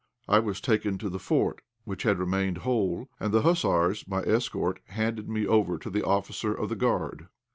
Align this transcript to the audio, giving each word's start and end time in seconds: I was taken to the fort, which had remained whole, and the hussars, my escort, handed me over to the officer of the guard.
I 0.27 0.39
was 0.39 0.59
taken 0.59 0.97
to 0.97 1.09
the 1.09 1.19
fort, 1.19 1.61
which 1.83 2.01
had 2.01 2.17
remained 2.17 2.57
whole, 2.65 3.07
and 3.19 3.31
the 3.31 3.43
hussars, 3.43 4.07
my 4.07 4.23
escort, 4.23 4.79
handed 4.87 5.29
me 5.29 5.45
over 5.45 5.77
to 5.77 5.91
the 5.91 6.03
officer 6.03 6.55
of 6.55 6.69
the 6.69 6.75
guard. 6.75 7.27